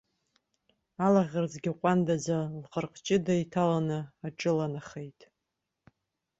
Алаӷырӡгьы 1.05 1.71
ҟәандаӡа 1.79 2.37
лҟырҟҷыда 2.61 3.33
иҭаланы 3.43 3.99
аҿыланахеит. 4.25 5.19